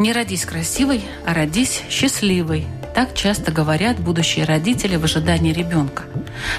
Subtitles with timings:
[0.00, 2.66] Не родись красивой, а родись счастливой.
[2.94, 6.04] Так часто говорят будущие родители в ожидании ребенка.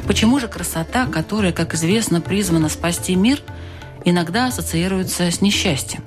[0.05, 3.41] Почему же красота, которая, как известно, призвана спасти мир,
[4.05, 6.03] иногда ассоциируется с несчастьем?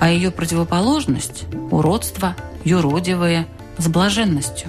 [0.00, 2.34] А ее противоположность– уродство,
[2.64, 3.46] юродивое,
[3.76, 4.68] с блаженностью.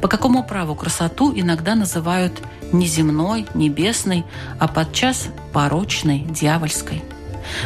[0.00, 2.34] По какому праву красоту иногда называют
[2.70, 4.24] неземной, небесной,
[4.60, 7.02] а подчас порочной, дьявольской–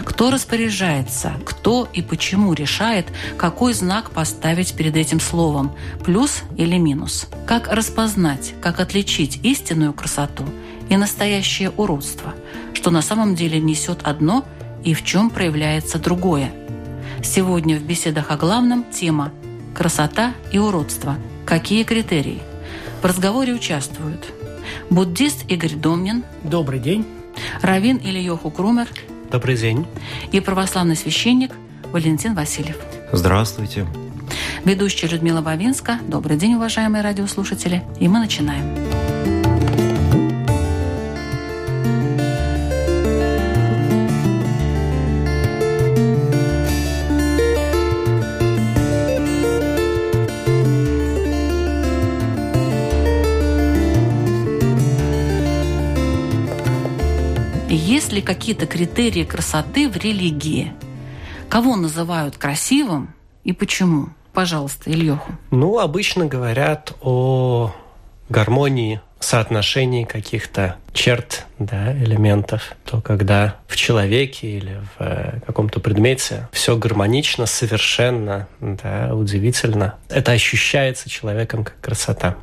[0.05, 3.07] кто распоряжается, кто и почему решает,
[3.37, 5.75] какой знак поставить перед этим словом–
[6.05, 7.27] плюс или минус?
[7.46, 10.45] Как распознать, как отличить истинную красоту
[10.89, 12.35] и настоящее уродство,
[12.75, 14.45] что на самом деле несет одно
[14.85, 16.53] и в чем проявляется другое?
[17.22, 19.33] Сегодня в беседах о главном тема
[19.75, 21.17] «Красота и уродство.
[21.46, 22.43] Какие критерии?»
[23.00, 24.33] В разговоре участвуют
[24.91, 26.25] буддист Игорь Домнин.
[26.43, 27.07] Добрый день.
[27.63, 28.89] Равин Ильёху Крумер.
[29.32, 29.86] Добрый день.
[30.31, 31.53] И православный священник
[31.91, 32.77] Валентин Васильев.
[33.12, 33.86] Здравствуйте.
[34.67, 35.98] Ведущая Людмила Бавинска.
[36.06, 37.83] Добрый день, уважаемые радиослушатели.
[37.98, 39.02] И мы начинаем.
[58.12, 60.74] Есть ли какие-то критерии красоты в религии?
[61.48, 64.10] Кого называют красивым и почему?
[64.34, 65.32] Пожалуйста, Ильёху.
[65.50, 67.74] Ну, обычно говорят о
[68.28, 72.74] гармонии, соотношении каких-то черт, да, элементов.
[72.84, 79.94] То, когда в человеке или в э, каком-то предмете все гармонично, совершенно, да, удивительно.
[80.10, 82.36] Это ощущается человеком как красота.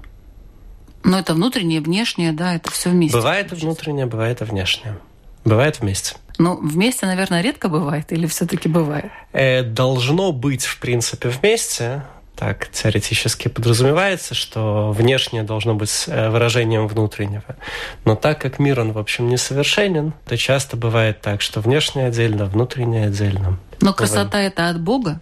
[1.04, 3.16] Но это внутреннее, внешнее, да, это все вместе.
[3.16, 4.98] Бывает и внутреннее, бывает и внешнее.
[5.46, 6.16] Бывает вместе.
[6.38, 9.12] Ну, вместе, наверное, редко бывает или все-таки бывает?
[9.34, 12.04] Э, должно быть, в принципе, вместе.
[12.38, 17.58] Так теоретически подразумевается, что внешнее должно быть э, выражением внутреннего.
[18.06, 22.46] Но так как мир, он, в общем, несовершенен, то часто бывает так, что внешнее отдельно,
[22.46, 23.60] внутреннее отдельно.
[23.82, 25.20] Но красота– это от Бога?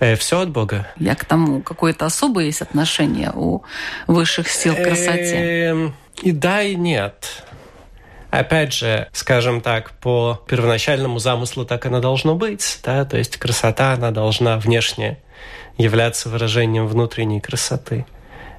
[0.00, 0.86] Э, все от Бога.
[0.96, 3.62] Я к тому, какое-то особое есть отношение у
[4.06, 5.36] высших сил к красоте?
[5.36, 7.44] Эм, и да, и нет.
[8.30, 13.94] Опять же, скажем так, по первоначальному замыслу так оно должно быть, да, то есть красота,
[13.94, 15.18] она должна внешне
[15.78, 18.04] являться выражением внутренней красоты.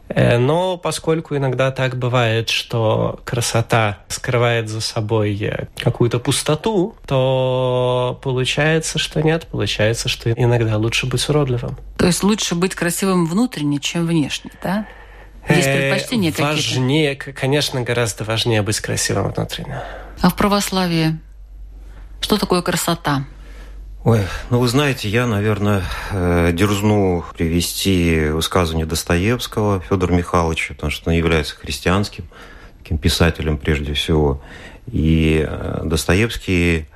[0.10, 8.20] Э, но поскольку иногда так бывает, что красота скрывает за собой э, какую-то пустоту, то
[8.24, 9.48] получается, что нет.
[9.52, 11.78] Получается, что иногда лучше быть уродливым.
[11.98, 14.88] То есть лучше быть красивым внутренне, чем внешне, да?
[15.50, 16.54] Есть Э, предпочтения какие-то?
[16.54, 19.82] Важнее, конечно, гораздо важнее быть красивым внутренне.
[20.22, 21.20] А в православии
[22.22, 23.26] что такое красота?
[24.04, 31.10] Ой, ну вы знаете, я, наверное, э, дерзну привести высказывание Достоевского Федора Михайловича, потому что
[31.10, 32.26] он является христианским
[32.82, 34.42] таким писателем прежде всего.
[34.92, 36.88] И э, Достоевский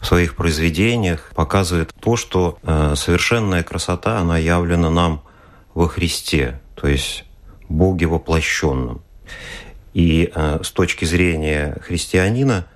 [0.00, 5.22] в своих произведениях показывает то, что совершенная красота, она явлена нам
[5.74, 7.24] во Христе, то есть
[7.70, 9.02] Боге воплощенном.
[9.94, 12.66] И с точки зрения христианина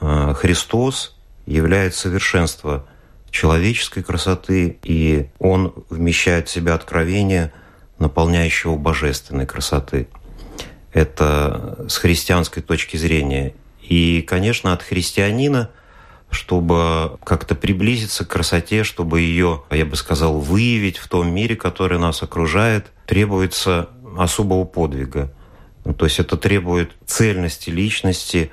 [0.00, 2.86] Христос является совершенство
[3.30, 7.52] человеческой красоты, и он вмещает в себя откровение,
[7.98, 10.08] наполняющего божественной красоты.
[10.92, 13.54] Это с христианской точки зрения.
[13.82, 15.70] И, конечно, от христианина,
[16.30, 21.98] чтобы как-то приблизиться к красоте, чтобы ее, я бы сказал, выявить в том мире, который
[21.98, 25.32] нас окружает, требуется особого подвига.
[25.84, 28.50] Ну, то есть это требует цельности личности,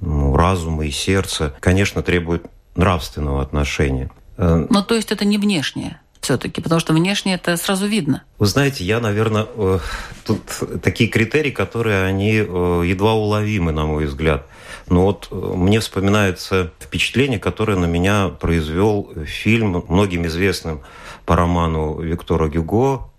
[0.00, 1.54] ну, разума и сердца.
[1.60, 4.10] Конечно, требует нравственного отношения.
[4.36, 8.22] Ну, то есть это не внешнее все-таки, потому что внешне это сразу видно.
[8.38, 9.78] Вы знаете, я, наверное, э,
[10.24, 10.40] тут
[10.82, 14.46] такие критерии, которые они э, едва уловимы, на мой взгляд.
[14.88, 20.80] Но вот э, мне вспоминается впечатление, которое на меня произвел фильм, многим известным
[21.26, 23.10] по роману Виктора Гюго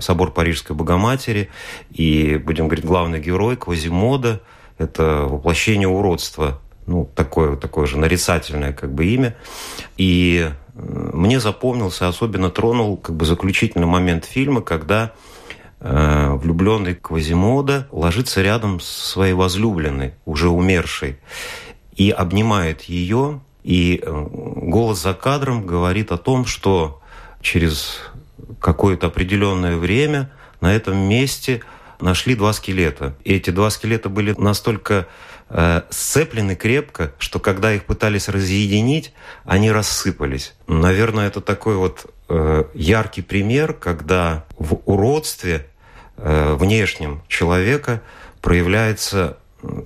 [0.00, 1.50] «Собор Парижской Богоматери».
[1.90, 4.40] И, будем говорить, главный герой Квазимода–
[4.78, 9.36] это воплощение уродства ну, такое, такое же нарицательное как бы имя.
[9.96, 15.12] И мне запомнился, особенно тронул как бы заключительный момент фильма, когда
[15.80, 21.18] э, влюбленный Квазимода ложится рядом с своей возлюбленной, уже умершей,
[21.94, 27.00] и обнимает ее, и э, голос за кадром говорит о том, что
[27.40, 28.00] через
[28.60, 30.30] какое-то определенное время
[30.60, 31.62] на этом месте
[32.00, 33.16] нашли два скелета.
[33.24, 35.06] И эти два скелета были настолько
[35.48, 39.12] э, сцеплены крепко, что когда их пытались разъединить,
[39.44, 40.54] они рассыпались.
[40.66, 45.66] Наверное, это такой вот э, яркий пример, когда в уродстве
[46.16, 48.02] э, внешнем человека
[48.40, 49.38] проявляется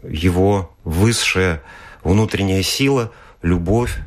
[0.09, 1.63] его высшая
[2.03, 3.13] внутренняя сила,
[3.43, 3.99] любовь,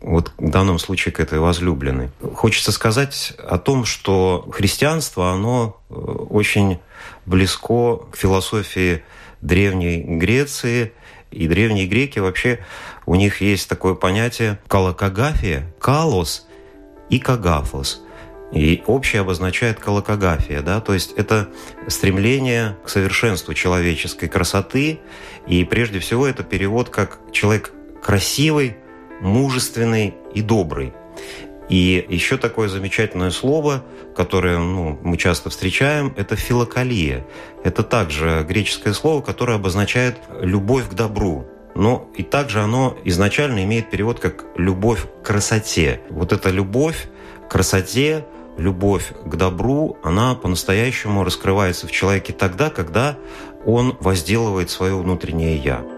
[0.00, 2.10] вот в данном случае к этой возлюбленной.
[2.34, 6.78] Хочется сказать о том, что христианство, оно э, очень
[7.26, 9.02] близко к философии
[9.40, 10.92] Древней Греции,
[11.30, 12.58] и древние греки вообще,
[13.04, 16.46] у них есть такое понятие калакогафия, калос
[17.10, 18.02] и кагафос.
[18.50, 21.50] И общее обозначает колокография, да, то есть это
[21.86, 25.00] стремление к совершенству человеческой красоты,
[25.46, 27.72] и прежде всего это перевод как человек
[28.02, 28.78] красивый,
[29.20, 30.92] мужественный и добрый.
[31.68, 33.84] И еще такое замечательное слово,
[34.16, 37.26] которое ну, мы часто встречаем, это филокалия.
[37.62, 41.46] Это также греческое слово, которое обозначает любовь к добру.
[41.74, 46.00] Но и также оно изначально имеет перевод как любовь к красоте.
[46.08, 47.08] Вот эта любовь
[47.46, 48.24] к красоте,
[48.56, 53.18] любовь к добру, она по-настоящему раскрывается в человеке тогда, когда
[53.64, 55.97] он возделывает свое внутреннее «я».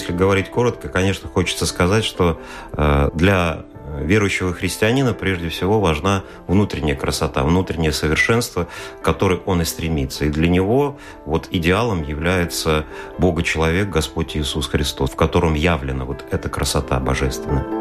[0.00, 2.40] Если говорить коротко, конечно, хочется сказать, что
[2.72, 3.66] э, для
[4.00, 8.66] верующего христианина прежде всего важна внутренняя красота, внутреннее совершенство,
[9.00, 10.24] к которой он и стремится.
[10.24, 12.86] И для него вот идеалом является
[13.18, 17.79] Бога-человек, Господь Иисус Христос, в котором явлена вот эта красота божественная.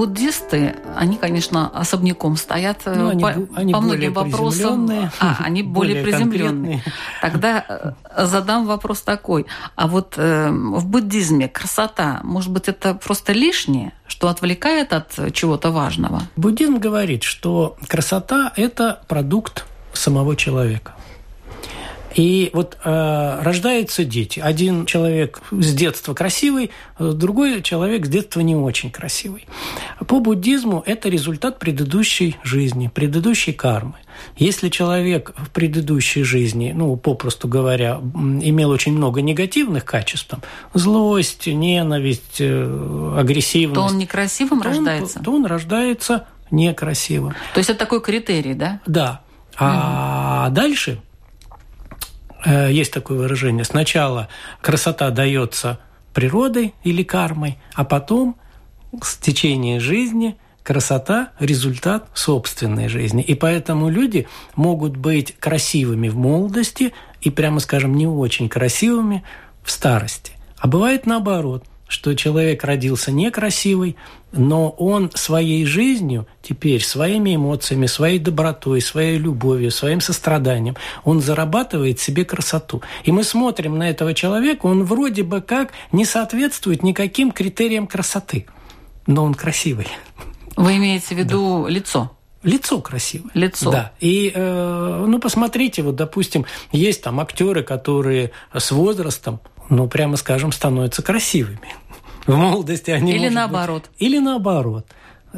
[0.00, 4.90] Буддисты, они, конечно, особняком стоят э, ну, они, по, они по многим вопросам.
[5.20, 6.82] А, они более, более приземленные.
[7.20, 9.44] Тогда э, задам вопрос такой.
[9.76, 15.70] А вот э, в буддизме красота, может быть, это просто лишнее, что отвлекает от чего-то
[15.70, 16.22] важного?
[16.34, 20.94] Буддизм говорит, что красота– это продукт самого человека.
[22.14, 24.40] И вот э, рождаются дети.
[24.40, 29.46] Один человек с детства красивый, другой человек с детства не очень красивый.
[30.06, 33.94] По буддизму это результат предыдущей жизни, предыдущей кармы.
[34.36, 40.42] Если человек в предыдущей жизни, ну, попросту говоря, имел очень много негативных качеств, там,
[40.74, 45.18] злость, ненависть, э, агрессивность, то он некрасивым то рождается?
[45.18, 47.34] Он, то он рождается некрасивым.
[47.54, 48.80] То есть это такой критерий, да?
[48.86, 49.22] Да.
[49.56, 50.54] А угу.
[50.54, 51.00] дальше
[52.46, 54.28] есть такое выражение, сначала
[54.60, 55.78] красота дается
[56.14, 58.36] природой или кармой, а потом
[59.02, 63.22] с течением жизни красота– результат собственной жизни.
[63.22, 69.24] И поэтому люди могут быть красивыми в молодости и, прямо скажем, не очень красивыми
[69.62, 70.32] в старости.
[70.58, 73.96] А бывает наоборот что человек родился некрасивый,
[74.30, 81.98] но он своей жизнью теперь, своими эмоциями, своей добротой, своей любовью, своим состраданием, он зарабатывает
[81.98, 82.80] себе красоту.
[83.02, 88.46] И мы смотрим на этого человека, он вроде бы как не соответствует никаким критериям красоты,
[89.08, 89.88] но он красивый.
[90.56, 91.70] Вы имеете в виду да.
[91.70, 92.16] лицо?
[92.44, 93.32] Лицо красивое.
[93.34, 93.70] Лицо.
[93.70, 93.92] Да.
[93.98, 100.52] И, э, ну, посмотрите, вот, допустим, есть там актеры, которые с возрастом ну, прямо скажем,
[100.52, 101.76] становятся красивыми.
[102.30, 103.12] В молодости они...
[103.12, 103.82] Или наоборот.
[103.82, 104.86] Быть, или наоборот.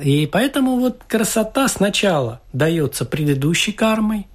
[0.01, 4.27] И поэтому вот красота сначала дается предыдущей кармой,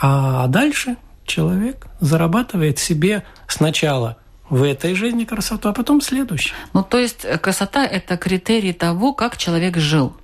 [0.00, 0.96] а дальше
[1.26, 4.16] человек зарабатывает себе сначала
[4.48, 6.54] в этой жизни красоту, а потом следующей.
[6.72, 10.14] Ну, то есть красота– это критерий того, как человек жил.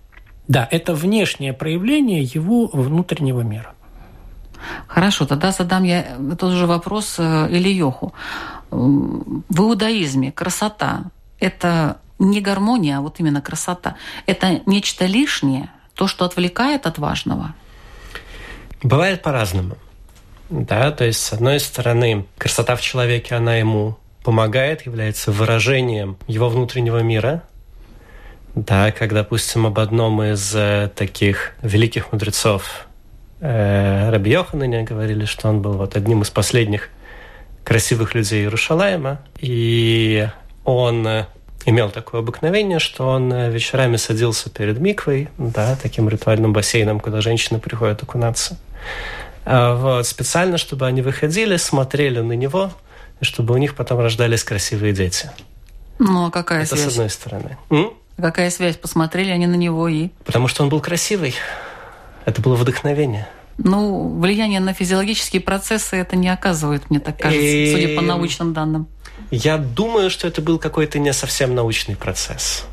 [0.49, 3.75] Да, это внешнее проявление его внутреннего мира.
[4.87, 8.13] Хорошо, тогда задам я тот же вопрос э, Ильёху.
[8.71, 11.05] В иудаизме красота–
[11.41, 13.97] это не гармония, а вот именно красота.
[14.27, 17.55] Это нечто лишнее, то, что отвлекает от важного.
[18.83, 19.77] Бывает по-разному.
[20.51, 26.49] Да, то есть, с одной стороны, красота в человеке, она ему помогает, является выражением его
[26.49, 27.45] внутреннего мира.
[28.55, 32.87] Да, как, допустим, об одном из э, таких великих мудрецов
[33.41, 36.89] э, Раби Йоханане говорили, что он был вот одним из последних
[37.63, 40.29] красивых людей Иерушалайма, и
[40.77, 41.27] он э,
[41.65, 47.21] имел такое обыкновение, что он э, вечерами садился перед миквой, да, таким ритуальным бассейном, куда
[47.21, 48.59] женщины приходят окунаться.
[49.45, 52.71] А вот, специально, чтобы они выходили, смотрели на него,
[53.21, 55.31] и чтобы у них потом рождались красивые дети.
[55.99, 56.89] Ну, а какая Это связь?
[56.89, 57.57] с одной стороны.
[57.71, 57.93] М?
[58.19, 58.77] Какая связь?
[58.77, 60.11] Посмотрели они на него и...
[60.27, 61.35] Потому что он был красивый.
[62.27, 63.27] Это было вдохновение.
[63.57, 67.73] Ну, влияние на физиологические процессы это не оказывает, мне так кажется, и...
[67.73, 68.87] судя по научным данным.
[69.31, 72.65] Я думаю, что это был какой-то не совсем научный процесс.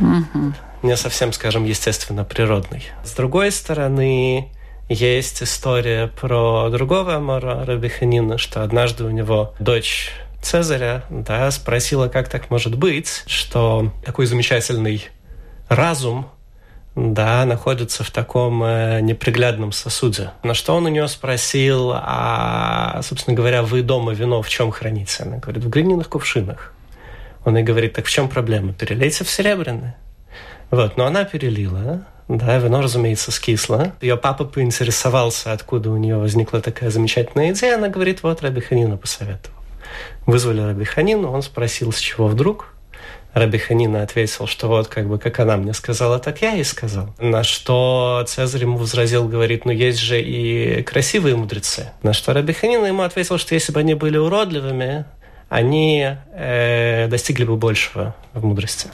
[0.00, 0.54] Угу.
[0.82, 2.84] Не совсем, скажем, естественно природный.
[3.04, 4.50] С другой стороны,
[4.88, 10.10] есть история про другого Амара Рабиханина, что однажды у него дочь
[10.42, 15.04] Цезаря да, спросила, как так может быть, что такой замечательный
[15.68, 16.26] разум
[16.94, 20.32] да, находится в таком э, неприглядном сосуде.
[20.42, 25.22] На что он у нее спросил, а, собственно говоря, вы дома вино в чем храните?
[25.22, 26.74] Она говорит, в глиняных кувшинах.
[27.44, 28.74] Он ей говорит, так в чем проблема?
[28.74, 29.96] Перелейте в серебряное.
[30.70, 33.92] Вот, но она перелила, да, вино, разумеется, скисло.
[34.00, 37.76] Ее папа поинтересовался, откуда у нее возникла такая замечательная идея.
[37.76, 39.56] Она говорит, вот Раби Ханина посоветовал.
[40.26, 42.71] Вызвали Раби Ханину, он спросил, с чего вдруг.
[43.34, 47.14] Раби Ханина ответил, что вот как бы как она мне сказала, так я и сказал.
[47.18, 51.90] На что Цезарь ему возразил, говорит, ну есть же и красивые мудрецы.
[52.02, 55.06] На что Раби Ханина ему ответил, что если бы они были уродливыми,
[55.48, 58.88] они э, достигли бы большего в мудрости.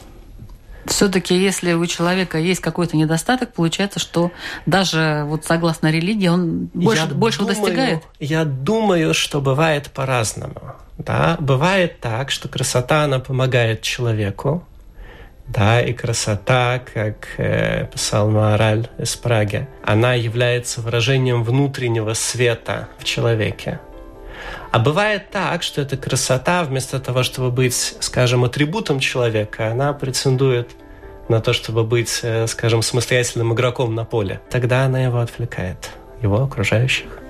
[0.89, 4.33] Все-таки, если у человека есть какой-то недостаток, получается, что
[4.67, 8.03] даже вот согласно религии он больше, я больше думаю, достигает.
[8.19, 10.75] Я думаю, что бывает по-разному.
[10.97, 11.37] Да?
[11.41, 14.65] Бывает так, что красота, она помогает человеку,
[15.49, 23.05] да, и красота, как э, писал Маораль из Праги, она является выражением внутреннего света в
[23.05, 23.81] человеке.
[24.71, 30.71] А бывает так, что эта красота, вместо того, чтобы быть, скажем, атрибутом человека, она претендует
[31.29, 34.41] на то, чтобы быть, э, скажем, самостоятельным игроком на поле.
[34.51, 35.91] Тогда она его отвлекает,
[36.23, 37.28] его окружающих.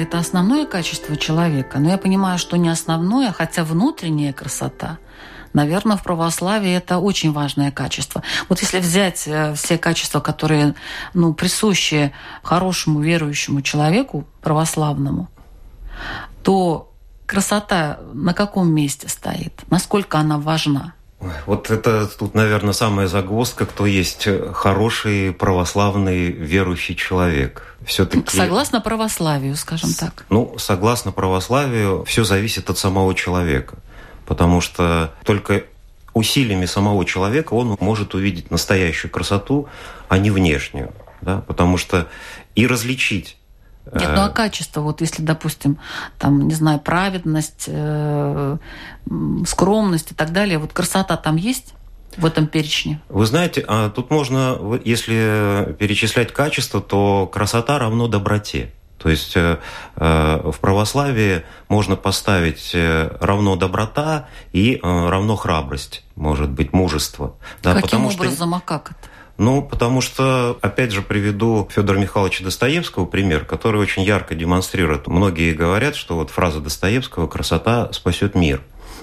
[0.00, 4.98] Это основное качество человека, но я понимаю, что не основное, хотя внутренняя красота–
[5.52, 8.22] наверное, в православии это очень важное качество.
[8.48, 10.74] Вот если взять э, все качества, которые
[11.14, 12.12] ну, присущи
[12.42, 15.28] хорошему верующему человеку, православному,
[16.42, 16.92] то
[17.26, 19.52] красота на каком месте стоит?
[19.70, 20.94] Насколько она важна?
[21.46, 27.76] Вот это тут, наверное, самая загвоздка, кто есть хороший православный верующий человек.
[27.84, 28.36] Все-таки...
[28.36, 30.24] Согласно православию, скажем так.
[30.30, 33.76] Ну, согласно православию, все зависит от самого человека.
[34.26, 35.64] Потому что только
[36.14, 39.68] усилиями самого человека он может увидеть настоящую красоту,
[40.08, 40.92] а не внешнюю.
[41.20, 41.40] Да?
[41.40, 42.06] Потому что
[42.54, 43.36] и различить
[43.92, 45.78] нет, ну а качество, вот если, допустим,
[46.18, 48.56] там, не знаю, праведность, э,
[49.46, 51.74] скромность и так далее, вот красота там есть?
[52.16, 53.00] в этом перечне?
[53.08, 58.72] Вы знаете, а тут можно, если перечислять качество, то красота равно доброте.
[58.98, 59.58] То есть э,
[59.94, 67.36] э, в православии можно поставить равно доброта и равно храбрость, может быть, мужество.
[67.62, 68.56] Да, Каким потому образом, что...
[68.56, 69.07] а как это?
[69.38, 75.06] Ну, потому что, опять же, приведу Федора Михайловича Достоевского пример, который очень ярко демонстрирует.
[75.06, 78.60] Многие говорят, что вот фраза Достоевского «красота спасет мир».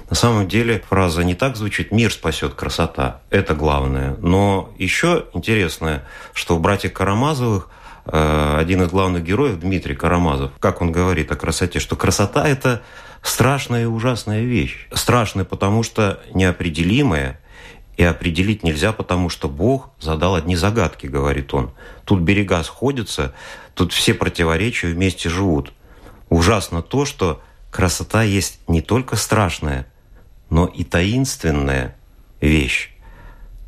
[0.10, 3.22] На самом деле фраза не так звучит «мир спасет красота».
[3.30, 4.18] Это главное.
[4.20, 7.70] Но еще интересное, что у братьев Карамазовых
[8.06, 12.82] э, один из главных героев, Дмитрий Карамазов, как он говорит о красоте, что красота– это
[13.22, 14.90] страшная и ужасная вещь.
[14.92, 17.40] Страшная, потому что неопределимая–
[17.98, 21.72] и определить нельзя, потому что Бог задал одни загадки, говорит он.
[22.04, 23.34] Тут берега сходятся,
[23.74, 25.74] тут все противоречия вместе живут.
[26.30, 29.88] Ужасно то, что красота есть не только страшная,
[30.50, 31.96] но и таинственная
[32.42, 32.92] вещь.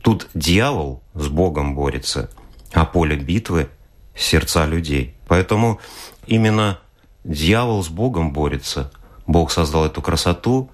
[0.01, 2.29] Тут дьявол с Богом борется,
[2.73, 3.69] а поле битвы–
[4.15, 5.15] сердца людей.
[5.27, 5.79] Поэтому
[6.25, 6.79] именно
[7.23, 8.91] дьявол с Богом борется.
[9.25, 10.69] Бог создал эту красоту,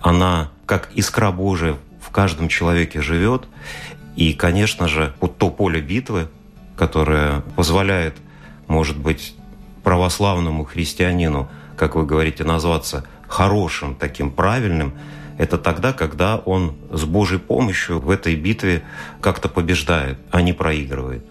[0.00, 1.76] она как искра Божия
[2.08, 3.46] в каждом человеке живет.
[4.16, 6.28] И, конечно же, вот то поле битвы,
[6.76, 8.16] которое позволяет,
[8.66, 9.34] может быть,
[9.84, 14.94] православному христианину, как вы говорите, назваться хорошим, таким правильным,
[15.36, 18.82] это тогда, когда он с Божьей помощью в этой битве
[19.20, 21.24] как-то побеждает, а не проигрывает.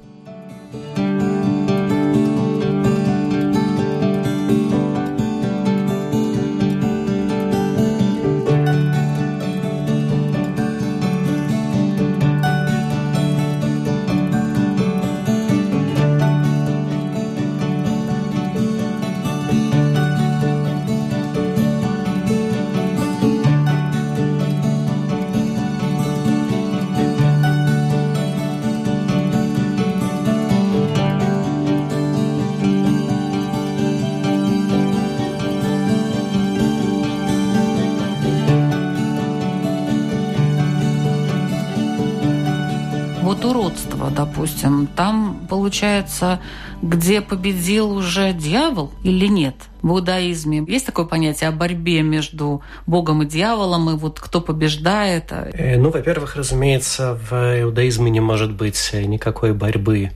[45.68, 46.40] Получается,
[46.82, 49.56] где победил уже дьявол или нет?
[49.82, 55.26] В иудаизме есть такое понятие о борьбе между Богом и дьяволом, и вот кто побеждает?
[55.32, 60.12] Э, ну, во-первых, разумеется, в иудаизме не может быть никакой борьбы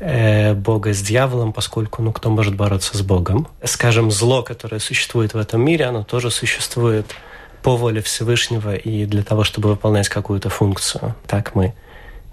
[0.00, 3.46] э, Бога с дьяволом, поскольку, ну, кто может бороться с Богом?
[3.62, 7.06] Скажем, зло, которое существует в этом мире, оно тоже существует
[7.62, 11.14] по воле Всевышнего и для того, чтобы выполнять какую-то функцию.
[11.28, 11.74] Так мы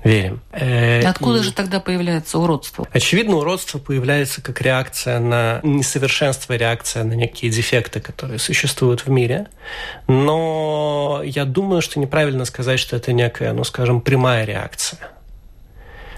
[0.06, 0.42] верим.
[0.52, 1.44] Э, Откуда и...
[1.44, 2.88] же тогда появляется уродство?
[2.92, 9.48] Очевидно, уродство появляется как реакция на несовершенство, реакция на некие дефекты, которые существуют в мире.
[10.08, 15.00] Но я думаю, что неправильно сказать, что это некая, ну, скажем, прямая реакция.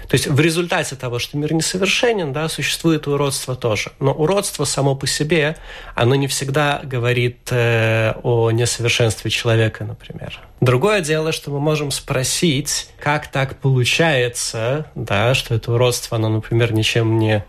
[0.08, 3.92] То есть в результате того, что мир несовершенен, да, существует уродство тоже.
[4.00, 5.56] Но уродство само по себе,
[5.94, 10.40] оно не всегда говорит э, о несовершенстве человека, например.
[10.60, 16.72] Другое дело, что мы можем спросить, как так получается, да, что это уродство, оно, например,
[16.72, 17.44] ничем не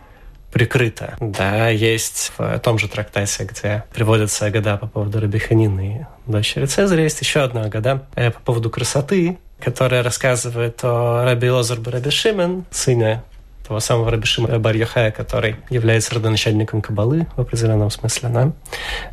[0.52, 1.16] прикрыто.
[1.20, 7.04] Да, есть в том же трактате, где приводятся Агада по поводу Рабиханины и дочери Цезаря,
[7.04, 12.66] есть еще одна Агада э, по поводу красоты, которая рассказывает о Раби Лозар Раби Шимен,
[12.72, 13.24] сыне
[13.70, 18.52] того самого Раби Шимона Бар Йохая, который является родоначальником Кабалы в определенном смысле, да?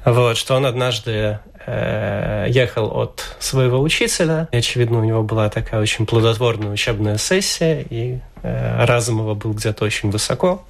[0.07, 5.81] вот, что он однажды э, ехал от своего учителя, и, очевидно, у него была такая
[5.81, 10.65] очень плодотворная учебная сессия, и э, разум его был где-то очень высоко,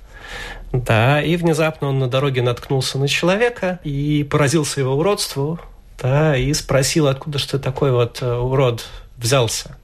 [0.73, 5.61] да, и внезапно он на дороге наткнулся на человека и поразился его уродству,
[6.03, 8.85] да, и спросил, откуда что такой вот э, урод
[9.17, 9.77] взялся.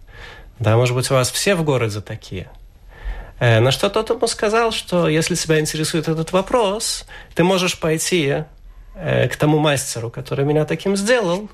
[0.59, 2.49] Да, может быть, у вас все в городе такие.
[3.41, 8.45] Э, на что тот ему сказал, что если тебя интересует этот вопрос, ты можешь пойти
[8.95, 11.51] э, к тому мастеру, который меня таким сделал,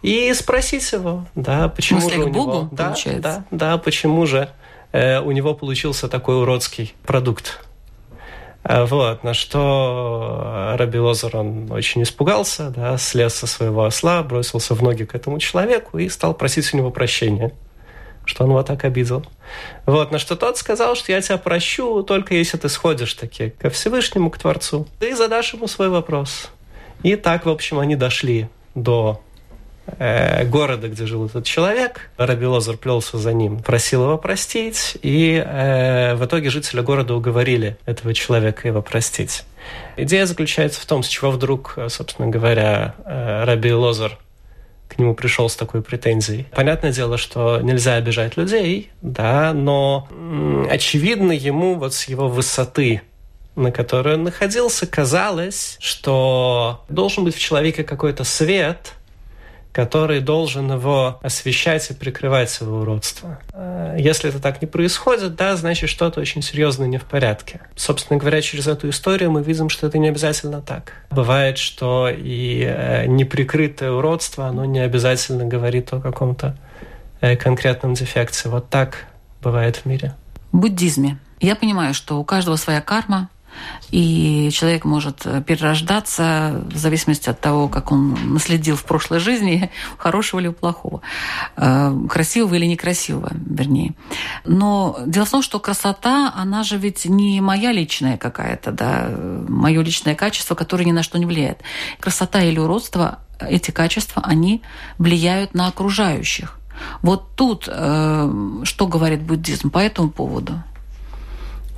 [0.00, 4.48] и спросить его, да, почему же у Богу, него, да, да, да, почему же
[4.92, 7.60] э, у него получился такой уродский продукт.
[8.64, 14.74] Э, вот, на что Раби Лозер, он очень испугался, да, слез со своего осла, бросился
[14.74, 17.52] в ноги к этому человеку и стал просить у него прощения,
[18.24, 19.24] что он его так обидел.
[19.86, 23.70] Вот, на что тот сказал, что я тебя прощу, только если ты сходишь таки ко
[23.70, 26.50] Всевышнему, к Творцу, и задашь ему свой вопрос.
[27.02, 29.27] И так, в общем, они дошли до Э,
[29.98, 32.10] города, где жил этот человек.
[32.16, 37.76] Раби Лозар плелся за ним, просил его простить, и э, в итоге жители города уговорили
[37.86, 39.44] этого человека его простить.
[39.96, 44.18] Идея заключается в том, с чего вдруг, собственно говоря, э, Раби Лозар
[44.88, 46.46] к нему пришел с такой претензией.
[46.50, 50.08] Понятное дело, что нельзя обижать людей, да, но
[50.70, 53.02] очевидно ему вот с его высоты
[53.58, 58.94] на которой он находился, казалось, что должен быть в человеке какой-то свет,
[59.78, 63.38] который должен его освещать и прикрывать его уродство.
[63.52, 67.60] Э, если это так не происходит, да, значит что-то очень серьезно не в порядке.
[67.76, 70.94] Собственно говоря, через эту историю мы видим, что это не обязательно так.
[71.10, 76.58] Бывает, что и э, неприкрытое уродство, оно не обязательно говорит о каком-то
[77.20, 78.48] э, конкретном дефекте.
[78.48, 79.06] Вот так
[79.40, 80.12] бывает в мире.
[80.50, 83.28] В буддизме я понимаю, что у каждого своя карма,
[83.90, 89.70] и человек может э, перерождаться в зависимости от того, как он наследил в прошлой жизни,
[89.98, 91.00] хорошего или плохого,
[91.56, 93.94] э, красивого или некрасивого, вернее.
[94.44, 99.08] Но дело в том, что красота, она же ведь не моя личная какая-то, да,
[99.48, 101.60] мое личное качество, которое ни на что не влияет.
[102.00, 104.62] Красота или уродство, эти качества, они
[104.98, 106.58] влияют на окружающих.
[107.02, 110.62] Вот тут э, что говорит буддизм по этому поводу?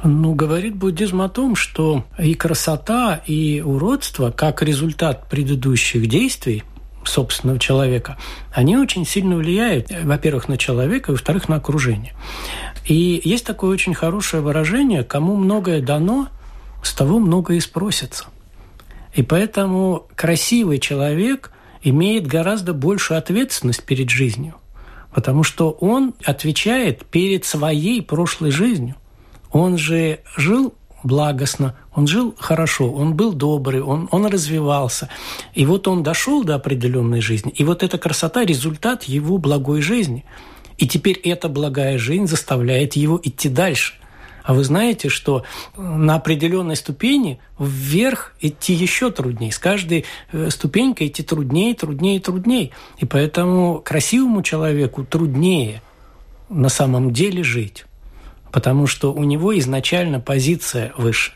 [0.02, 6.64] Ну, говорит буддизм о том, что и красота, и уродство, как результат предыдущих действий
[7.04, 8.16] собственного человека,
[8.52, 12.14] они очень сильно влияют, во-первых, на человека, и, во-вторых, на окружение.
[12.86, 16.28] И есть такое очень хорошее выражение «кому многое дано,
[16.82, 18.26] с того многое и спросится».
[19.14, 24.54] И поэтому красивый человек имеет гораздо большую ответственность перед жизнью,
[25.12, 28.94] потому что он отвечает перед своей прошлой жизнью.
[29.52, 35.08] Он же жил благостно, он жил хорошо, он был добрый, он, он развивался.
[35.54, 40.24] И вот он дошел до определенной жизни, и вот эта красота– результат его благой жизни.
[40.78, 43.94] И теперь эта благая жизнь заставляет его идти дальше.
[44.42, 45.44] А вы знаете, что
[45.76, 49.52] на определенной ступени вверх идти еще труднее.
[49.52, 52.70] С каждой э, ступенькой идти труднее, труднее, труднее.
[52.96, 55.82] И поэтому красивому человеку труднее
[56.48, 57.84] на самом деле жить
[58.52, 61.32] потому что у него изначально позиция выше.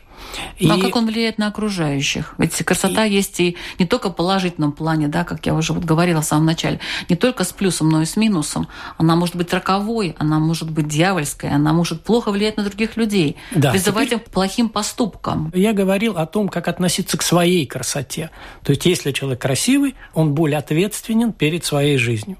[0.57, 0.67] И...
[0.67, 2.33] Ну, а как он влияет на окружающих?
[2.37, 3.13] Ведь красота и...
[3.13, 6.45] есть и не только в положительном плане, да, как я уже вот говорила в самом
[6.45, 8.67] начале, не только с плюсом, но и с минусом.
[8.97, 13.37] Она может быть роковой, она может быть дьявольской, она может плохо влиять на других людей,
[13.51, 14.19] да, призывать теперь...
[14.19, 15.51] их к плохим поступкам.
[15.53, 18.31] Я говорил о том, как относиться к своей красоте.
[18.63, 22.37] То есть, если человек красивый, он более ответственен перед своей жизнью.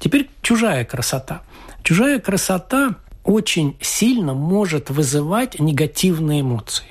[0.00, 1.42] Теперь чужая красота.
[1.82, 6.86] Чужая красота очень сильно может вызывать негативные эмоции.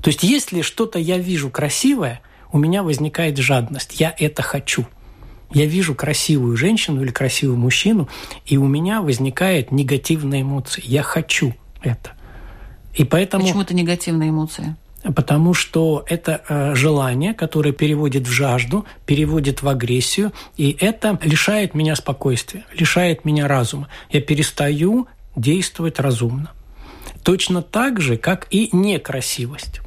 [0.00, 2.20] То есть, если что-то я вижу красивое,
[2.52, 4.00] у меня возникает жадность.
[4.00, 4.86] Я это хочу.
[5.52, 8.08] Я вижу красивую женщину или красивого мужчину,
[8.46, 10.82] и у меня возникает негативная эмоция.
[10.86, 12.12] Я хочу это.
[12.94, 13.44] И поэтому...
[13.44, 14.76] Почему это негативная эмоция?
[15.16, 21.74] Потому что это э, желание, которое переводит в жажду, переводит в агрессию, и это лишает
[21.74, 23.88] меня спокойствия, лишает меня разума.
[24.10, 26.52] Я перестаю действовать разумно.
[27.22, 29.80] Точно так же, как и некрасивость.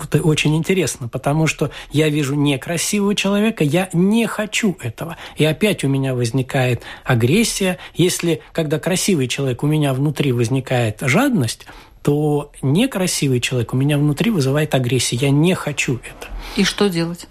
[0.00, 5.18] Вот это очень интересно, потому что я вижу некрасивого человека, я не хочу этого.
[5.36, 7.76] И опять у меня возникает агрессия.
[7.94, 11.66] Если, когда красивый человек, у меня внутри возникает жадность,
[12.02, 15.20] то некрасивый человек у меня внутри вызывает агрессию.
[15.20, 16.28] Я не хочу это.
[16.56, 17.28] И что делать?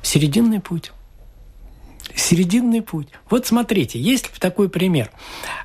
[0.00, 0.92] Серединный путь.
[2.14, 3.08] Серединный путь.
[3.28, 5.10] Вот смотрите, есть такой пример.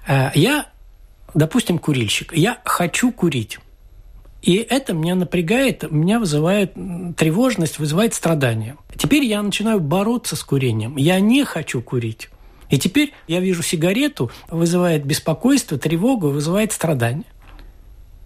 [0.08, 0.71] Э, я
[1.34, 2.34] допустим, курильщик.
[2.34, 3.60] Я хочу курить.
[4.41, 6.74] И это меня напрягает, меня вызывает
[7.15, 8.76] тревожность, вызывает страдания.
[8.98, 10.98] Теперь я начинаю бороться с курением.
[10.98, 12.30] Я не хочу курить.
[12.70, 17.26] И теперь я вижу сигарету, вызывает беспокойство, тревогу, вызывает страдания.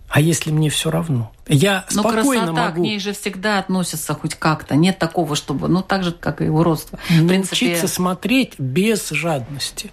[0.07, 1.33] А если мне все равно?
[1.47, 2.81] Я Но спокойно красота могу...
[2.81, 4.75] к ней же всегда относится хоть как-то.
[4.75, 5.67] Нет такого, чтобы...
[5.67, 6.99] Ну, так же, как и уродство.
[7.09, 7.75] В принципе...
[7.87, 9.91] смотреть без жадности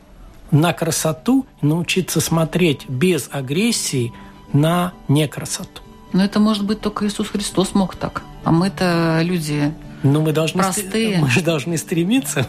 [0.52, 4.12] на красоту, научиться смотреть без агрессии
[4.52, 5.82] на некрасоту.
[6.12, 8.22] Но это может быть только Иисус Христос мог так.
[8.44, 11.18] А мы-то люди Но мы должны простые.
[11.18, 12.46] Мы же должны стремиться.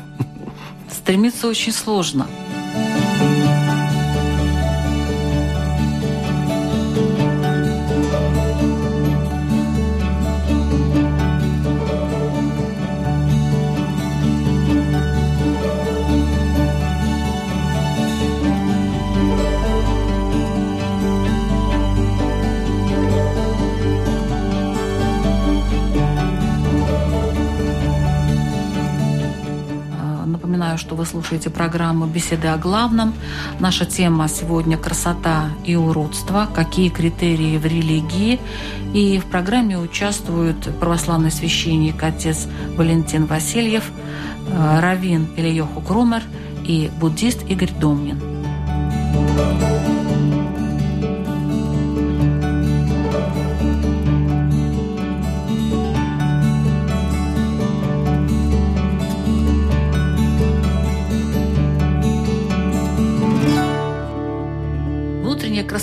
[0.92, 2.28] Стремиться очень сложно.
[30.43, 33.13] Напоминаю, что вы слушаете программу «Беседы о главном».
[33.62, 36.49] Наша тема сегодня «Красота и уродство.
[36.53, 38.41] Какие критерии в религии?»
[38.93, 43.89] И в программе участвуют православный священник отец Валентин Васильев,
[44.49, 46.23] э, раввин Ильёху Крумер
[46.65, 48.21] и буддист Игорь Домнин.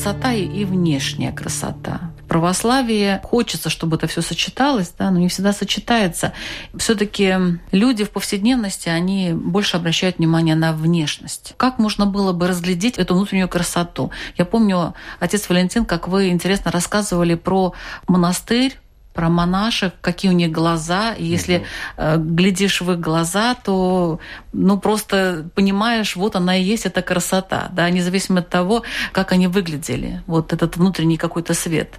[0.00, 2.00] Красота и внешняя красота.
[2.24, 6.32] В православии хочется, чтобы это все сочеталось, да, но не всегда сочетается.
[6.74, 7.34] Все-таки
[7.70, 11.52] люди в повседневности, они больше обращают внимание на внешность.
[11.58, 14.10] Как можно было бы разглядеть эту внутреннюю красоту?
[14.38, 17.74] Я помню, отец Валентин, как вы интересно рассказывали про
[18.08, 18.78] монастырь,
[19.12, 21.12] про монашек, какие у них глаза.
[21.12, 21.64] И если угу.
[21.96, 24.20] э, глядишь в их глаза, то
[24.52, 29.46] ну просто понимаешь, вот она и есть эта красота, да, независимо от того, как они
[29.46, 30.22] выглядели.
[30.26, 31.98] Вот этот внутренний какой-то свет.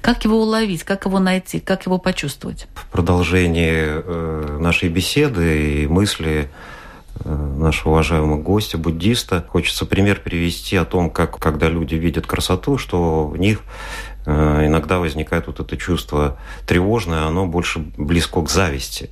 [0.00, 2.66] Как его уловить, как его найти, как его почувствовать?
[2.74, 6.50] В продолжении э, нашей беседы и мысли
[7.24, 12.78] э, нашего уважаемого гостя, буддиста, хочется пример привести о том, как когда люди видят красоту,
[12.78, 13.60] что в них
[14.26, 19.10] иногда возникает вот это чувство тревожное, оно больше близко к зависти.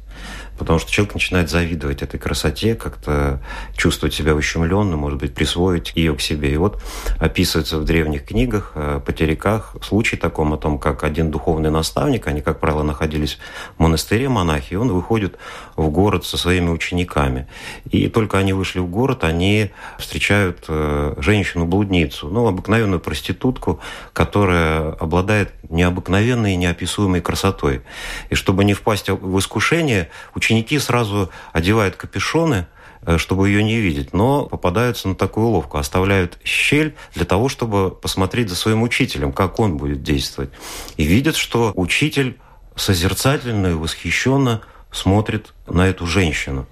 [0.59, 3.41] Потому что человек начинает завидовать этой красоте, как-то
[3.77, 6.53] чувствовать себя ущемленным, может быть, присвоить ее к себе.
[6.53, 6.83] И вот
[7.19, 12.41] описывается в древних книгах, э, потеряках, случай таком о том, как один духовный наставник, они,
[12.41, 13.39] как правило, находились
[13.77, 15.39] в монастыре монахи, и он выходит
[15.77, 17.47] в город со своими учениками.
[17.91, 23.81] И только они вышли в город, они встречают э, женщину-блудницу, ну, обыкновенную проститутку,
[24.13, 27.83] которая обладает необыкновенной и неописуемой красотой.
[28.31, 32.67] И чтобы не впасть в искушение, ученики сразу одевают капюшоны,
[33.03, 37.91] э, чтобы ее не видеть, но попадаются на такую уловку, оставляют щель для того, чтобы
[37.91, 40.51] посмотреть за своим учителем, как он будет действовать.
[40.97, 42.39] И видят, что учитель
[42.77, 46.67] созерцательно и восхищенно смотрит на эту женщину.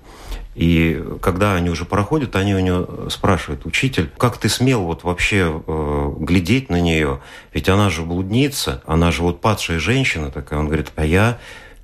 [0.57, 5.63] И когда они уже проходят, они у нее спрашивают, учитель, как ты смел вот вообще
[5.67, 7.21] э, глядеть на нее?
[7.53, 10.59] Ведь она же блудница, она же вот падшая женщина такая.
[10.59, 11.39] Он говорит, а я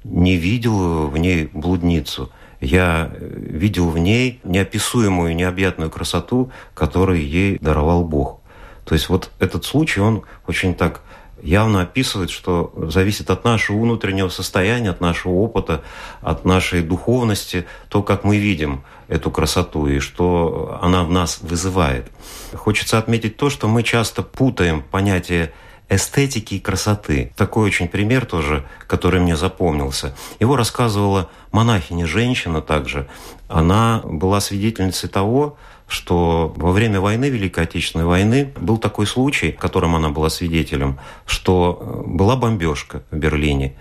[0.05, 2.31] не видел в ней блудницу.
[2.61, 8.41] Я видел в ней неописуемую, необъятную красоту, которую ей даровал Бог.
[8.85, 11.03] То есть вот этот случай, он очень так
[11.43, 15.83] явно описывает, что зависит от нашего внутреннего состояния, от нашего опыта,
[16.21, 22.11] от нашей духовности, то, как мы видим эту красоту и что она в нас вызывает.
[22.55, 25.53] Хочется отметить то, что мы часто путаем понятие
[25.88, 27.33] эстетики и красоты.
[27.37, 30.14] Такой очень пример тоже, который мне запомнился.
[30.40, 33.09] Его рассказывала монахиня-женщина также.
[33.49, 35.57] Она была свидетельницей того,
[35.92, 40.99] что во время войны, Великой Отечественной войны, был такой случай, в котором она была свидетелем,
[41.27, 43.77] что э, была бомбежка в Берлине.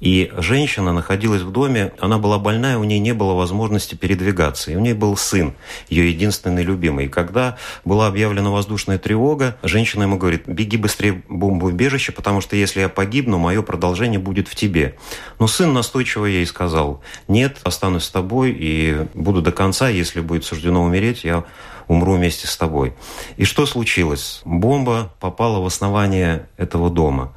[0.00, 4.70] И женщина находилась в доме, она была больная, у нее не было возможности передвигаться.
[4.70, 5.54] И у нее был сын,
[5.88, 7.06] ее единственный любимый.
[7.06, 12.56] И когда была объявлена воздушная тревога, женщина ему говорит, беги быстрее в бомбоубежище, потому что
[12.56, 14.96] если я погибну, мое продолжение будет в тебе.
[15.38, 20.44] Но сын настойчиво ей сказал, нет, останусь с тобой и буду до конца, если будет
[20.44, 21.44] суждено умереть, я
[21.88, 22.94] умру вместе с тобой.
[23.36, 24.42] И что случилось?
[24.44, 27.32] Бомба попала в основание этого дома.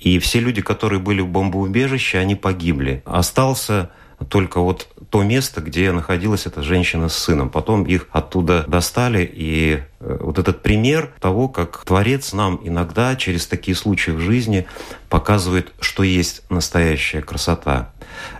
[0.00, 3.02] И все люди, которые были в бомбоубежище, они погибли.
[3.04, 3.90] Остался
[4.28, 7.50] только вот то место, где находилась эта женщина с сыном.
[7.50, 13.46] Потом их оттуда достали, и э, вот этот пример того, как Творец нам иногда через
[13.46, 14.66] такие случаи в жизни
[15.08, 17.92] показывает, что есть настоящая красота.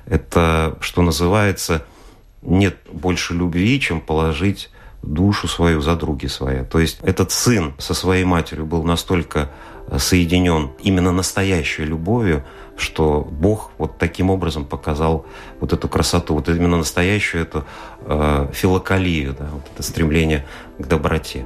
[0.06, 1.84] Это, что называется,
[2.42, 4.70] нет больше любви, чем положить
[5.02, 6.64] душу свою за други свои.
[6.64, 9.50] То есть этот сын со своей матерью был настолько
[9.98, 12.44] соединен именно настоящей любовью,
[12.76, 15.26] что Бог вот таким образом показал
[15.60, 17.64] вот эту красоту, вот именно настоящую эту
[18.02, 20.46] э, филокалию, да, вот это стремление
[20.78, 21.44] к доброте.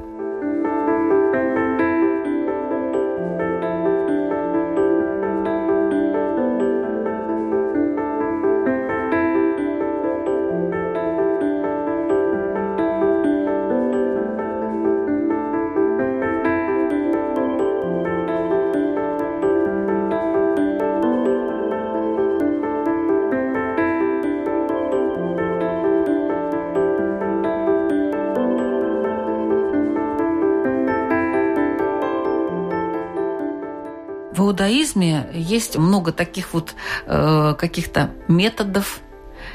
[34.84, 36.74] Иудаизме есть много таких вот
[37.06, 39.00] э, каких-то методов,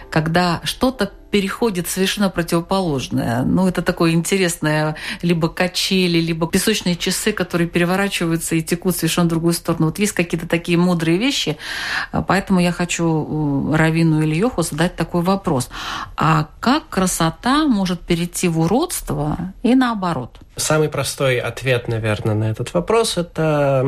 [0.10, 3.44] когда что-то переходит совершенно противоположное.
[3.44, 9.30] Ну, это такое интересное либо качели, либо песочные часы, которые переворачиваются и текут совершенно в
[9.30, 9.88] другую сторону.
[9.88, 11.58] Вот есть какие-то такие мудрые вещи,
[12.28, 15.70] поэтому я хочу Равину Ильёху задать такой вопрос.
[16.18, 20.40] А как красота может перейти в уродство и наоборот?
[20.56, 23.86] Самый простой ответ, наверное, на этот вопрос– это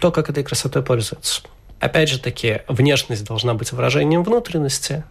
[0.00, 1.42] то, как этой красотой пользуются.
[1.78, 5.04] Опять же таки, внешность должна быть выражением внутренности,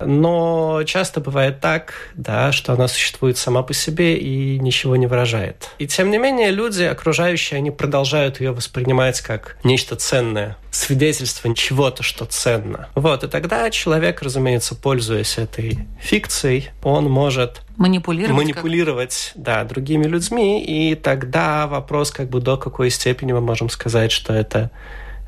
[0.00, 5.70] но часто бывает так, да, что она существует сама по себе и ничего не выражает.
[5.78, 12.02] И тем не менее люди, окружающие, они продолжают ее воспринимать как нечто ценное, свидетельство чего-то,
[12.02, 12.88] что ценно.
[12.94, 20.62] Вот, и тогда человек, разумеется, пользуясь этой фикцией, он может манипулировать, манипулировать да, другими людьми,
[20.62, 24.70] и тогда вопрос, как бы до какой степени мы можем сказать, что это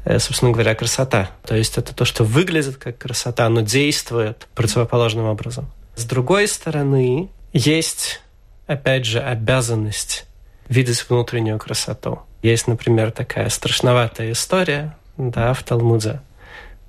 [0.05, 1.31] собственно говоря, красота.
[1.45, 5.71] То есть это то, что выглядит как красота, но действует противоположным образом.
[5.97, 8.21] С другой стороны, есть,
[8.67, 10.27] опять же, обязанность
[10.69, 12.21] видеть внутреннюю красоту.
[12.43, 16.21] Есть, например, такая страшноватая история да, в Талмуде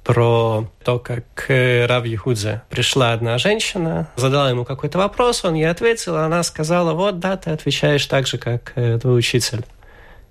[0.04, 5.70] про то, как к Рав Ехудзе пришла одна женщина, задала ему какой-то вопрос, он ей
[5.70, 9.66] ответил, она сказала, вот, да, ты отвечаешь так же, как э, твой учитель.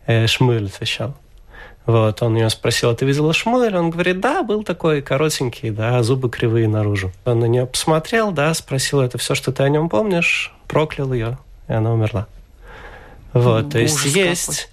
[0.07, 1.15] Э, Шмуль отвечал.
[1.89, 3.75] Вот, он ее спросил, а ты видела Шмуэль?
[3.75, 7.13] Он говорит, да, был такой коротенький, да, зубы кривые наружу.
[7.25, 10.53] Он на нее посмотрел, да, спросил, это все, что ты о нем помнишь?
[10.67, 12.27] Проклял ее, и она умерла.
[13.33, 14.69] Вот, ну, то есть есть,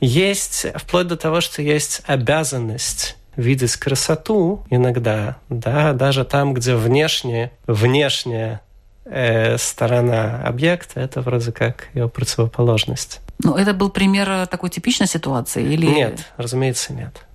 [0.00, 7.52] есть, вплоть до того, что есть обязанность видеть красоту иногда, да, даже там, где внешне,
[7.68, 8.60] внешняя
[9.04, 13.20] э, сторона объекта, это вроде как его противоположность.
[13.42, 15.62] Ну, это был пример э, такой типичной ситуации?
[15.62, 15.86] Или...
[15.86, 17.26] Нет, разумеется, нет.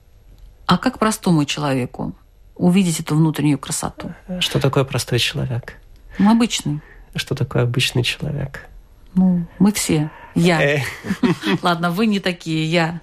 [0.65, 2.15] А как простому человеку
[2.55, 4.13] увидеть эту внутреннюю красоту?
[4.39, 5.77] Что такое простой человек?
[6.17, 6.81] Ну, обычный.
[7.15, 8.67] Что такое обычный человек?
[9.13, 10.09] Ну, мы все.
[10.35, 10.61] Я.
[10.61, 10.81] Э.
[11.61, 13.01] Ладно, вы не такие, я.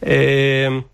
[0.00, 0.86] Эм,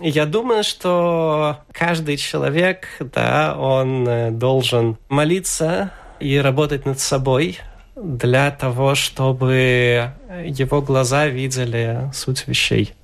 [0.00, 7.58] Я думаю, что каждый человек, да, он э, должен молиться и работать над собой
[8.02, 10.12] для того, чтобы
[10.44, 12.94] его глаза видели суть вещей.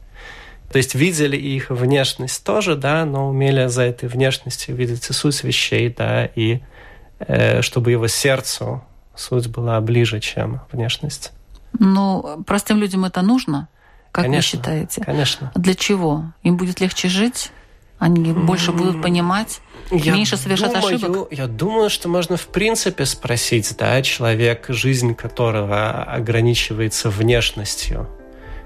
[0.72, 5.44] То есть видели их внешность тоже, да, но умели за этой внешностью видеть и суть
[5.44, 6.60] вещей, да, и
[7.20, 8.82] э, чтобы его сердцу
[9.14, 11.32] суть была ближе, чем внешность.
[11.78, 13.68] Ну, простым людям это нужно,
[14.10, 15.04] как конечно, вы считаете?
[15.04, 15.52] Конечно.
[15.54, 16.24] Для чего?
[16.42, 17.52] Им будет легче жить?
[17.98, 19.60] Они больше будут понимать?
[19.90, 21.28] Я меньше совершать думаю, ошибок?
[21.30, 28.08] Я думаю, что можно в принципе спросить, да, человек, жизнь которого ограничивается внешностью,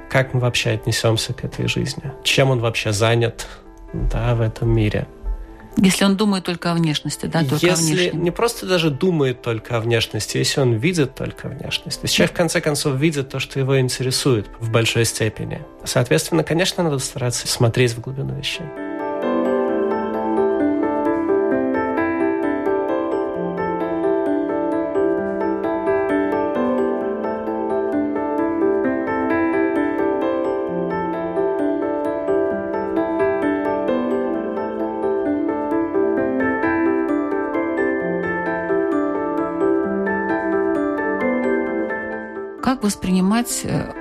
[0.09, 2.12] как мы вообще отнесемся к этой жизни?
[2.24, 3.46] Чем он вообще занят,
[3.92, 5.06] да, в этом мире?
[5.76, 8.24] Если он думает только о внешности, да, только если о внешнем.
[8.24, 12.00] не просто даже думает только о внешности, если он видит только внешность.
[12.02, 15.62] Есть человек, в конце концов, видит то, что его интересует в большой степени.
[15.85, 18.66] Соответственно, конечно, надо стараться смотреть в глубину вещей.
[42.70, 43.92] Как воспринимать э,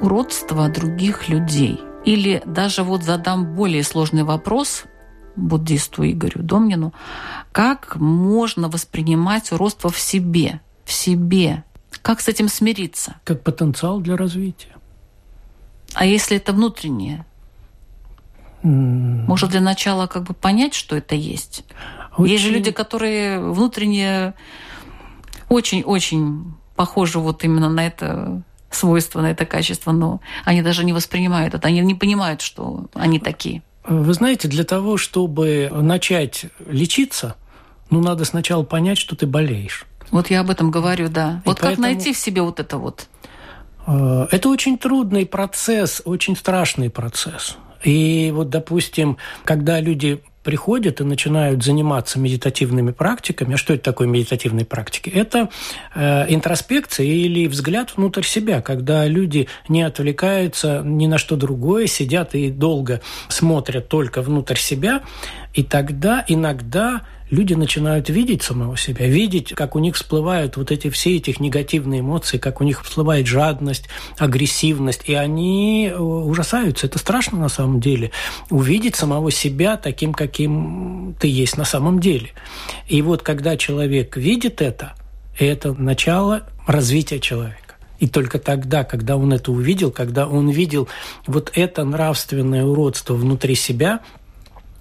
[0.00, 1.78] уродство других людей?
[2.06, 4.84] Или даже вот задам более сложный вопрос
[5.36, 6.94] буддисту Игорю Домнину.
[7.52, 10.62] Как можно воспринимать уродство в себе?
[10.86, 11.64] В себе?
[12.00, 13.16] Как с этим смириться?
[13.24, 14.74] Как потенциал для развития.
[15.92, 17.26] А если это внутреннее?
[18.62, 21.66] Может, для начала как бы понять, что это есть?
[22.16, 22.32] Очень...
[22.32, 24.32] Есть же люди, которые внутренне
[25.50, 31.54] очень-очень похожи вот именно на это свойство, на это качество, но они даже не воспринимают
[31.54, 33.62] это, они не понимают, что они такие.
[33.86, 37.36] Вы знаете, для того, чтобы начать лечиться,
[37.90, 39.86] ну, надо сначала понять, что ты болеешь.
[40.10, 41.42] Вот я об этом говорю, да.
[41.44, 43.06] И вот как поэтому- найти в себе вот это вот?
[43.86, 47.56] Э, Это очень трудный процесс, очень страшный процесс.
[47.84, 54.06] И вот, допустим, когда люди приходят и начинают заниматься медитативными практиками, а что это такое
[54.06, 55.10] медитативные практики?
[55.10, 55.48] Это
[55.94, 62.34] э, интроспекция или взгляд внутрь себя, когда люди не отвлекаются ни на что другое, сидят
[62.34, 65.02] и долго смотрят только внутрь себя,
[65.54, 70.90] и тогда иногда люди начинают видеть самого себя, видеть, как у них всплывают вот эти
[70.90, 73.88] все эти негативные эмоции, как у них всплывает жадность,
[74.18, 76.86] агрессивность, и они э, ужасаются.
[76.86, 78.10] Это страшно на самом деле.
[78.50, 82.30] Увидеть самого себя таким, каким ты есть на самом деле.
[82.88, 84.94] И вот когда человек видит это,
[85.38, 87.58] это начало развития человека.
[88.00, 90.88] И только тогда, когда он это увидел, когда он видел
[91.26, 94.00] вот это нравственное уродство внутри себя,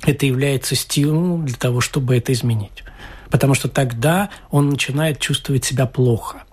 [0.05, 2.83] это является стимулом для того, чтобы это изменить.
[3.29, 6.43] Потому что тогда он начинает чувствовать себя плохо.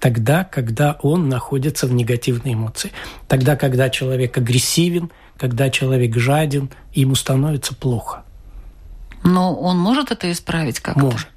[0.00, 2.92] Тогда, когда он находится в негативной эмоции.
[3.28, 8.24] Тогда, когда человек агрессивен, когда человек жаден, ему становится плохо.
[9.24, 11.00] Но он может это исправить как-то?
[11.00, 11.28] Может.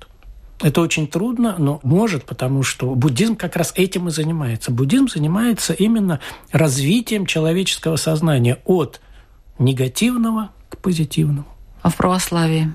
[0.62, 4.72] Это очень трудно, но может, потому что буддизм как раз этим и занимается.
[4.72, 6.20] Буддизм занимается именно
[6.52, 9.02] развитием человеческого сознания от
[9.60, 11.46] негативного к позитивному.
[11.82, 12.72] А в православии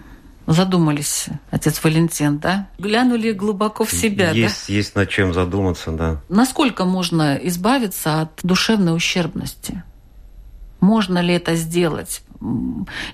[0.46, 2.68] задумались, отец Валентин, да?
[2.78, 6.12] Глянули глубоко в себя, есть, есть над чем задуматься, да.
[6.12, 6.20] да?
[6.28, 9.82] Насколько можно избавиться от душевной ущербности?
[10.80, 12.22] Можно ли это сделать?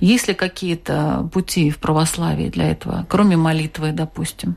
[0.01, 4.57] Есть ли какие-то пути в православии для этого, кроме молитвы, допустим?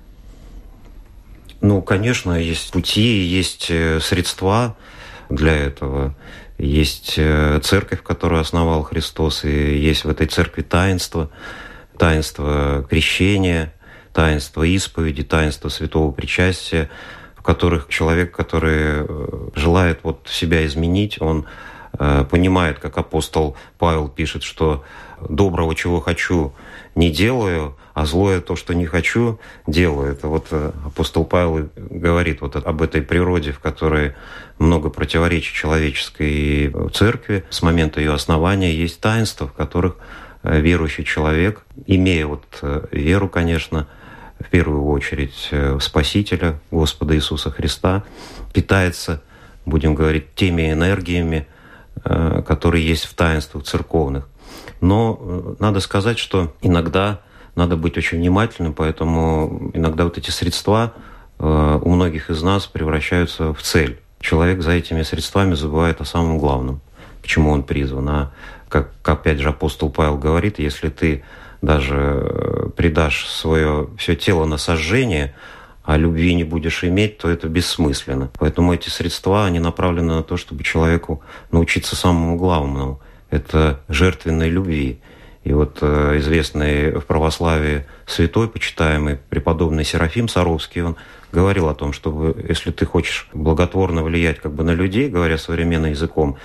[1.61, 4.77] Ну, конечно, есть пути, есть э, средства
[5.29, 6.15] для этого.
[6.59, 11.31] Есть э, церковь, которую основал Христос, и есть в этой церкви таинство,
[11.97, 13.73] таинство крещения,
[14.13, 16.89] таинство исповеди, таинство святого причастия,
[17.37, 21.45] в которых человек, который э, желает вот себя изменить, он
[21.91, 24.83] понимает, как апостол Павел пишет, что
[25.27, 26.53] доброго, чего хочу,
[26.95, 30.13] не делаю, а злое то, что не хочу, делаю.
[30.13, 34.13] Это вот э, апостол Павел говорит вот об этой природе, в которой
[34.57, 37.43] много противоречий человеческой церкви.
[37.49, 39.97] С момента ее основания есть таинства, в которых
[40.43, 43.87] э, верующий человек, имея вот э, веру, конечно,
[44.39, 48.03] в первую очередь э, Спасителя, Господа Иисуса Христа,
[48.53, 49.21] питается,
[49.65, 51.58] будем говорить, теми энергиями, э,
[52.03, 54.27] которые есть в таинствах церковных.
[54.81, 57.19] Но э, надо сказать, что иногда
[57.55, 60.93] надо быть очень внимательным, поэтому иногда вот эти средства
[61.37, 63.99] э, у многих из нас превращаются в цель.
[64.19, 66.81] Человек за этими средствами забывает о самом главном,
[67.21, 68.09] к чему он призван.
[68.09, 68.31] А
[68.69, 71.23] как опять же апостол Павел говорит, если ты
[71.61, 75.35] даже э, предашь свое все тело на сожжение,
[75.89, 78.29] а любви не будешь иметь, то это бессмысленно.
[78.37, 84.99] Поэтому эти средства, они направлены на то, чтобы человеку научиться самому главному– это жертвенной любви.
[85.43, 90.95] И вот э, известный в православии святой, почитаемый преподобный Серафим Саровский, он
[91.31, 95.89] говорил о том, что если ты хочешь благотворно влиять как бы на людей, говоря современным
[95.89, 96.37] языком,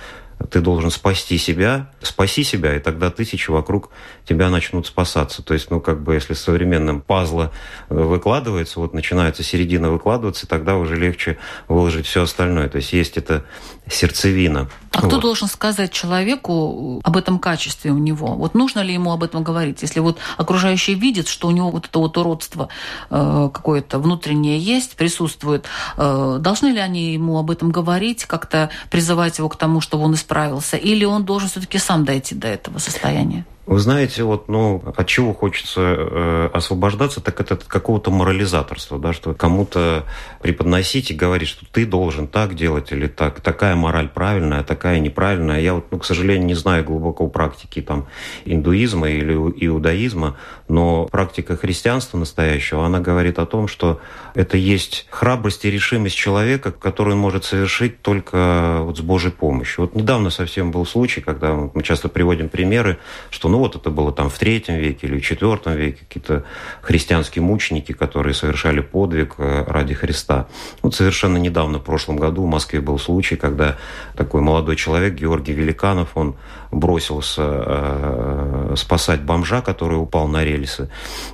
[0.49, 3.89] ты должен спасти себя, спаси себя, и тогда тысячи вокруг
[4.25, 5.41] тебя начнут спасаться.
[5.41, 7.51] То есть, ну, как бы, если современным пазла
[7.89, 12.69] э, выкладывается, вот начинается середина выкладываться, тогда уже легче выложить все остальное.
[12.69, 13.45] То есть, есть эта
[13.89, 14.69] сердцевина.
[14.91, 15.07] А вот.
[15.07, 18.35] кто должен сказать человеку об этом качестве у него?
[18.35, 19.81] Вот нужно ли ему об этом говорить?
[19.81, 22.69] Если вот окружающие видят, что у него вот это вот уродство
[23.09, 25.65] э, какое-то внутреннее есть, присутствует,
[25.97, 30.13] э, должны ли они ему об этом говорить, как-то призывать его к тому, чтобы он
[30.13, 30.77] исправился?
[30.77, 33.45] Или он должен все-таки сам дойти до этого состояния?
[33.65, 39.11] Вы знаете, вот, ну, от чего хочется э, освобождаться, так это от какого-то морализаторства, да,
[39.11, 40.03] что кому-то
[40.43, 45.61] преподносить и говорить, что ты должен так делать или так, такая мораль правильная, такая неправильная.
[45.61, 48.05] Я вот, ну, к сожалению, не знаю глубоко практики там
[48.45, 50.37] индуизма или иудаизма,
[50.67, 53.99] но практика христианства настоящего, она говорит о том, что
[54.35, 59.85] это есть храбрость и решимость человека, которую он может совершить только вот с Божьей помощью.
[59.85, 62.99] Вот недавно совсем был случай, когда мы часто приводим примеры,
[63.31, 66.43] что ну вот это было там в третьем веке или в четвертом веке, какие-то
[66.81, 70.47] христианские мученики, которые совершали подвиг э, ради Христа.
[70.81, 73.77] Вот совершенно недавно, в прошлом году, в Москве был случай, когда
[74.17, 76.35] такой молодой человек, Георгий Великанов, он
[76.69, 80.89] бросился э, спасать бомжа, который упал на рельсы,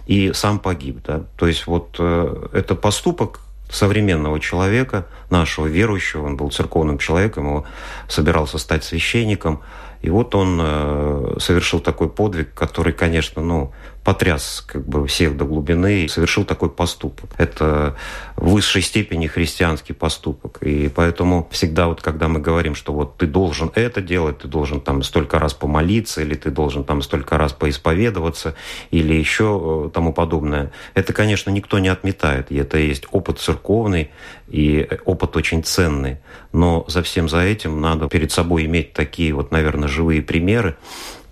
[0.06, 1.00] и сам погиб.
[1.04, 1.24] Да?
[1.38, 3.40] То есть вот э, это поступок
[3.72, 7.64] современного человека, нашего верующего, он был церковным человеком, он
[8.08, 9.62] собирался стать священником,
[10.02, 13.72] и вот он э, совершил такой подвиг, который, конечно, ну,
[14.04, 17.30] потряс как бы всех до глубины и совершил такой поступок.
[17.38, 17.96] Это
[18.36, 20.58] в высшей степени христианский поступок.
[20.62, 24.82] И поэтому всегда вот когда мы говорим, что вот ты должен это делать, ты должен
[24.82, 28.56] там столько раз помолиться, или ты должен там столько раз поисповедоваться,
[28.90, 32.52] или еще э, тому подобное, это, конечно, никто не отметает.
[32.52, 34.10] И это есть опыт церковный,
[34.48, 36.18] и опыт очень ценный.
[36.54, 40.76] Но за всем за этим надо перед собой иметь такие вот, наверное, живые примеры,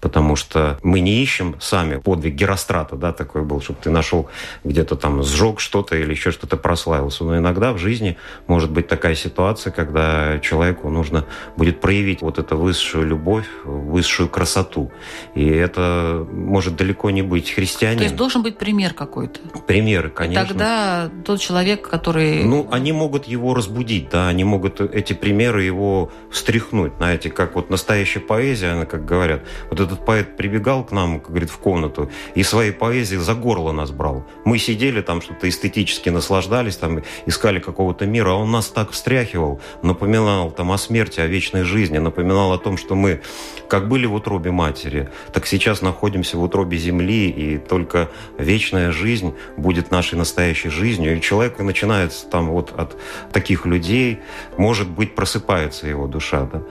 [0.01, 4.29] потому что мы не ищем сами подвиг Герострата, да, такой был, чтобы ты нашел
[4.63, 7.23] где-то там сжег что-то или еще что-то прославился.
[7.23, 11.25] Но иногда в жизни может быть такая ситуация, когда человеку нужно
[11.57, 14.91] будет проявить вот эту высшую любовь, высшую красоту.
[15.35, 17.99] И это может далеко не быть христианин.
[17.99, 19.39] То есть должен быть пример какой-то.
[19.67, 20.43] Примеры, конечно.
[20.43, 22.43] И тогда тот человек, который...
[22.43, 27.69] Ну, они могут его разбудить, да, они могут эти примеры его встряхнуть, знаете, как вот
[27.69, 32.09] настоящая поэзия, она, как говорят, вот этот поэт прибегал к нам, как говорит, в комнату
[32.35, 34.25] и своей поэзией за горло нас брал.
[34.45, 39.59] Мы сидели там, что-то эстетически наслаждались, там искали какого-то мира, а он нас так встряхивал,
[39.81, 43.21] напоминал там о смерти, о вечной жизни, напоминал о том, что мы
[43.67, 49.33] как были в утробе матери, так сейчас находимся в утробе земли, и только вечная жизнь
[49.57, 51.17] будет нашей настоящей жизнью.
[51.17, 52.97] И человек начинается там вот от
[53.31, 54.19] таких людей,
[54.57, 56.49] может быть, просыпается его душа.
[56.51, 56.63] Да?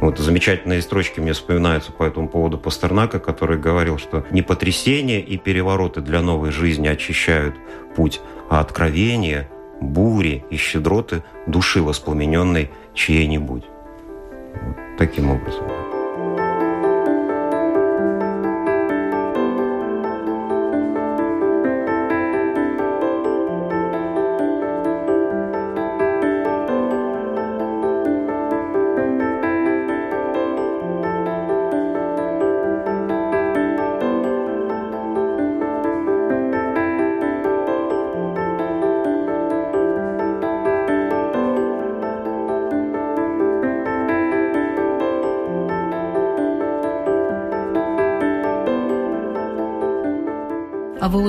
[0.00, 5.36] Вот замечательные строчки мне вспоминаются по этому поводу Пастернака, который говорил, что не потрясения и
[5.36, 7.54] перевороты для новой жизни очищают
[7.94, 9.50] путь, а откровения,
[9.82, 13.64] бури и щедроты души воспламененной чьей-нибудь.
[14.62, 15.83] Вот таким образом.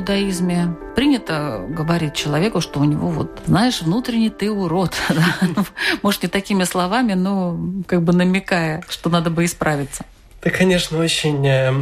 [0.05, 4.93] Иудаизме принято говорить человеку, что у него вот, знаешь, внутренний ты урод.
[5.55, 5.63] Ну,
[6.01, 10.05] может, не такими словами, но как бы намекая, что надо бы исправиться.
[10.41, 11.73] Это, конечно, очень э,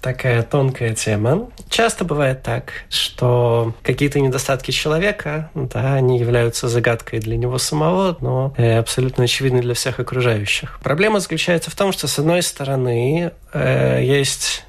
[0.00, 1.50] такая тонкая тема.
[1.68, 8.54] Часто бывает так, что какие-то недостатки человека, да, они являются загадкой для него самого, но
[8.56, 10.78] э, абсолютно очевидны для всех окружающих.
[10.82, 14.64] Проблема заключается в том, что, с одной стороны, э, есть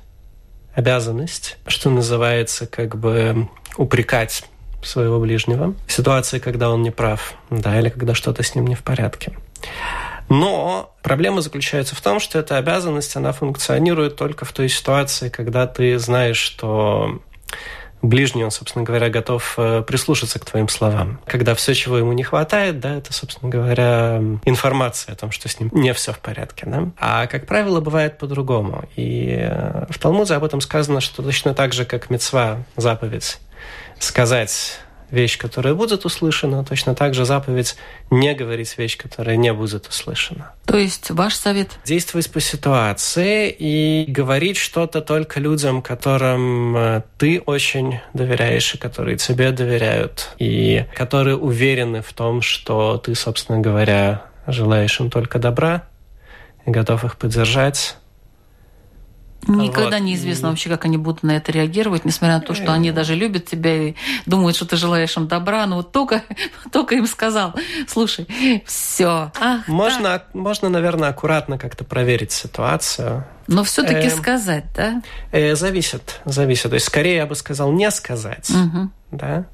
[0.74, 4.44] обязанность, что называется, как бы упрекать
[4.82, 8.76] своего ближнего в ситуации, когда он не прав, да, или когда что-то с ним не
[8.76, 9.34] в порядке.
[10.30, 15.66] Но Проблема заключается в том, что эта обязанность, она функционирует только в той ситуации, когда
[15.66, 17.22] ты знаешь, что
[18.02, 21.20] ближний, он, собственно говоря, готов э, прислушаться к твоим словам.
[21.26, 25.60] Когда все, чего ему не хватает, да, это, собственно говоря, информация о том, что с
[25.60, 26.66] ним не все в порядке.
[26.66, 26.90] Да?
[26.98, 28.88] А, как правило, бывает по-другому.
[28.96, 33.40] И э, в Талмуде об этом сказано, что точно так же, как мецва заповедь,
[34.00, 34.80] сказать
[35.12, 37.76] вещь, которая будет услышана, точно так же заповедь
[38.10, 40.54] не говорить вещь, которая не будет услышана.
[40.66, 41.80] То есть ваш совет?
[41.86, 49.18] Действовать по ситуации и говорить что-то только людям, которым э, ты очень доверяешь и которые
[49.18, 55.84] тебе доверяют, и которые уверены в том, что ты, собственно говоря, желаешь им только добра
[56.66, 57.98] и готов их поддержать
[59.48, 60.06] Никогда вот.
[60.06, 63.46] неизвестно вообще, как они будут на это реагировать, несмотря на то, что они даже любят
[63.46, 65.66] тебя и думают, что ты желаешь им добра.
[65.66, 66.24] Но вот только,
[66.72, 67.54] только им сказал,
[67.88, 68.28] слушай,
[68.66, 69.32] все.
[69.68, 70.34] можно, так.
[70.34, 73.26] можно, наверное, аккуратно как-то проверить ситуацию.
[73.48, 75.02] Но все-таки э, сказать, да?
[75.32, 76.70] Э, зависит, зависит.
[76.70, 78.90] То есть, скорее я бы сказал не сказать, угу.
[79.12, 79.46] да.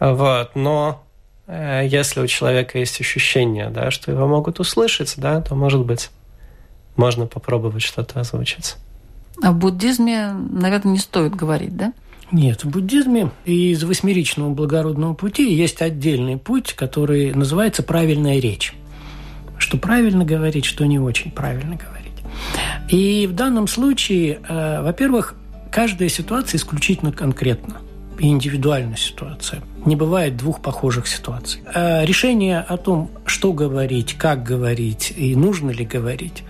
[0.00, 1.04] Вот, но
[1.46, 6.10] э, если у человека есть ощущение, да, что его могут услышать, да, то, может быть,
[6.96, 8.76] можно попробовать что-то озвучить.
[9.42, 11.92] В буддизме, наверное, не стоит говорить, да?
[12.30, 18.74] Нет, в буддизме из восьмеричного благородного пути есть отдельный путь, который называется правильная речь.
[19.56, 22.12] Что правильно говорить, что не очень правильно говорить.
[22.90, 25.34] И в данном случае, э, во-первых,
[25.70, 27.78] каждая ситуация исключительно конкретна
[28.18, 29.62] и индивидуальная ситуация.
[29.86, 31.62] Не бывает двух похожих ситуаций.
[31.74, 36.44] Э, решение о том, что говорить, как говорить и нужно ли говорить,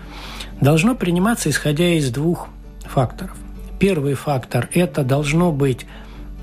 [0.59, 2.49] должно приниматься исходя из двух
[2.89, 3.35] факторов.
[3.79, 5.85] Первый фактор– это должно быть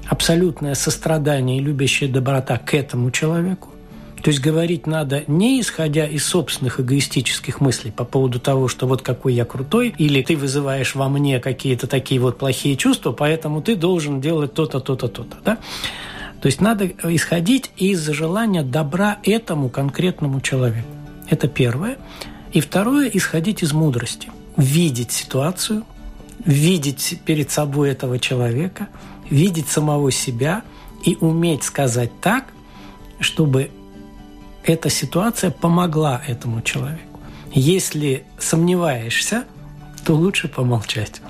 [0.07, 3.71] абсолютное сострадание и любящая доброта к этому человеку.
[4.23, 9.03] То есть говорить надо не исходя из собственных эгоистических мыслей по поводу того, что вот
[9.03, 13.77] какой я крутой, или ты вызываешь во мне какие-то такие вот плохие чувства, поэтому ты
[13.77, 15.37] должен делать то-то, то-то, то-то.
[15.45, 15.59] Да?
[16.41, 20.89] То есть надо исходить из желания добра этому конкретному человеку.
[21.29, 21.99] Это первое.
[22.53, 24.31] И второе– исходить из мудрости.
[24.57, 25.85] Видеть ситуацию,
[26.47, 28.89] видеть перед собой этого человека,
[29.29, 30.63] видеть самого себя
[31.05, 32.47] и уметь сказать так,
[33.21, 33.71] чтобы
[34.65, 37.21] эта ситуация помогла этому человеку.
[37.53, 39.45] Если сомневаешься,
[40.05, 41.21] то лучше помолчать.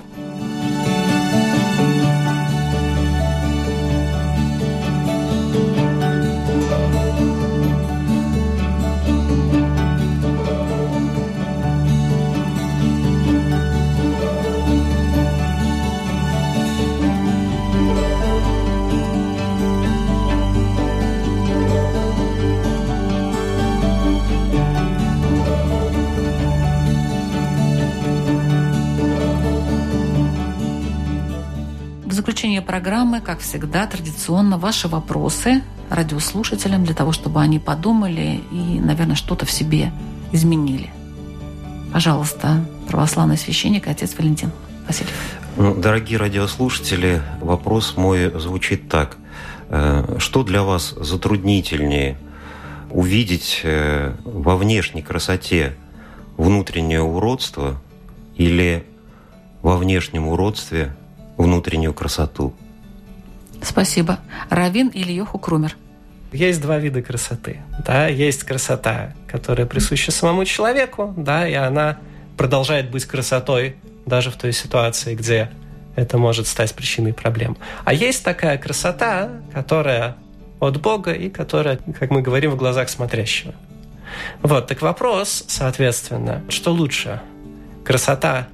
[32.57, 39.15] Заключение программы, как всегда, традиционно ваши вопросы радиослушателям для того, чтобы они подумали и, наверное,
[39.15, 39.91] что-то в себе
[40.33, 40.89] изменили.
[41.93, 44.51] Пожалуйста, православный священник, отец Валентин
[44.87, 45.13] Васильев.
[45.57, 49.17] Ну, дорогие радиослушатели, вопрос мой звучит так.
[49.69, 52.17] Э, что для вас затруднительнее
[52.89, 55.73] увидеть э, во внешней красоте
[56.37, 57.79] внутреннее уродство
[58.37, 58.83] или
[59.61, 60.95] во внешнем уродстве
[61.37, 62.53] внутреннюю красоту.
[63.61, 64.19] Спасибо.
[64.49, 65.75] Равин или Йоху Крумер?
[66.31, 67.61] Есть два вида красоты.
[67.85, 68.07] Да?
[68.07, 71.97] Есть красота, которая присуща самому человеку, да, и она
[72.35, 75.49] продолжает быть красотой даже в той ситуации, где
[75.95, 77.57] это может стать причиной проблем.
[77.85, 80.15] А есть такая красота, которая
[80.59, 83.53] от Бога и которая, как мы говорим, в глазах смотрящего.
[84.41, 87.21] Вот, так вопрос, соответственно, что лучше?
[87.83, 88.47] Красота,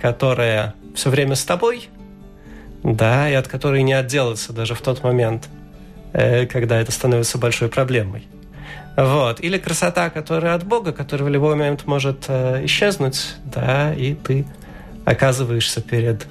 [0.00, 1.88] которая все время с тобой–
[2.82, 5.48] да, и от которой не отделаться даже в тот момент,
[6.12, 8.26] э, когда это становится большой проблемой.
[8.96, 9.40] Вот.
[9.40, 14.46] Или красота, которая от Бога, которая в любой момент может э, исчезнуть, да, и ты
[15.04, 16.26] оказываешься перед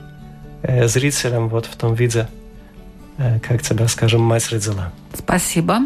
[0.64, 2.28] э, зрителем вот в том виде,
[3.44, 4.94] как тебя, скажем, мать родила.
[5.14, 5.80] Спасибо.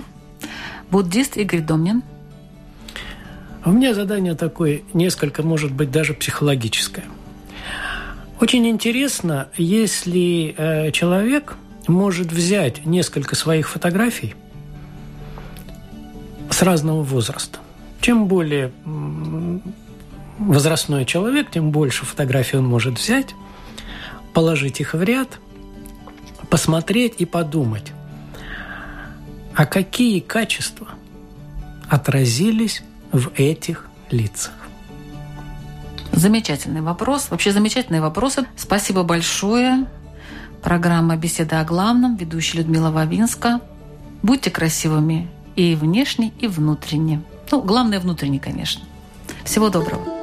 [0.91, 2.03] Буддист Игорь Домнин.
[3.65, 7.05] У меня задание такое, несколько, может быть, даже психологическое–
[8.43, 11.55] очень интересно, если э, человек
[11.87, 14.35] может взять несколько своих фотографий
[16.49, 17.59] с разного возраста.
[18.01, 18.73] Чем более
[20.39, 23.33] возрастной человек, тем больше фотографий он может взять,
[24.33, 25.39] положить их в ряд,
[26.49, 27.93] посмотреть и подумать,
[29.55, 30.89] а какие качества
[31.87, 32.83] отразились
[33.13, 34.62] в этих лицах.
[36.13, 37.27] Замечательный вопрос.
[37.31, 38.45] Вообще замечательные вопросы.
[38.55, 39.87] Спасибо большое.
[40.61, 42.15] Программа «Беседа о главном».
[42.15, 43.59] Ведущая Людмила Вавинска.
[44.21, 47.21] Будьте красивыми и внешне, и внутренне.
[47.51, 48.83] Ну, главное внутренне, конечно.
[49.43, 50.22] Всего доброго.